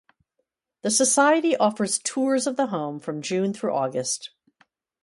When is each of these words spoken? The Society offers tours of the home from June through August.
The 0.81 0.89
Society 0.89 1.55
offers 1.55 1.99
tours 1.99 2.47
of 2.47 2.55
the 2.55 2.65
home 2.65 2.99
from 2.99 3.21
June 3.21 3.53
through 3.53 3.75
August. 3.75 4.31